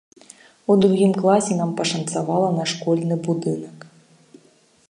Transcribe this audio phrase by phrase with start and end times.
[0.73, 3.77] У другім класе нам пашанцавала на школьны будынак.